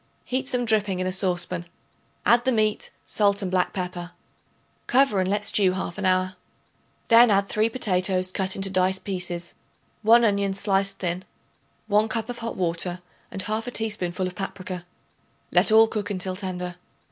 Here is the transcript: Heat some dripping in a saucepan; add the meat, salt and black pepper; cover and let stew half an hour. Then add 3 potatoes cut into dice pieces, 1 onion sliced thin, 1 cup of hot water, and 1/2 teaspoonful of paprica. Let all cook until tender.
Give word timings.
Heat 0.25 0.47
some 0.47 0.65
dripping 0.65 0.97
in 0.99 1.05
a 1.05 1.11
saucepan; 1.11 1.67
add 2.25 2.43
the 2.43 2.51
meat, 2.51 2.89
salt 3.05 3.43
and 3.43 3.51
black 3.51 3.71
pepper; 3.71 4.13
cover 4.87 5.19
and 5.21 5.29
let 5.29 5.43
stew 5.43 5.73
half 5.73 5.99
an 5.99 6.07
hour. 6.07 6.37
Then 7.09 7.29
add 7.29 7.45
3 7.47 7.69
potatoes 7.69 8.31
cut 8.31 8.55
into 8.55 8.71
dice 8.71 8.97
pieces, 8.97 9.53
1 10.01 10.23
onion 10.25 10.55
sliced 10.55 10.97
thin, 10.97 11.23
1 11.85 12.07
cup 12.09 12.29
of 12.31 12.39
hot 12.39 12.57
water, 12.57 13.03
and 13.29 13.43
1/2 13.43 13.71
teaspoonful 13.73 14.25
of 14.25 14.33
paprica. 14.33 14.85
Let 15.51 15.71
all 15.71 15.87
cook 15.87 16.09
until 16.09 16.35
tender. 16.35 16.77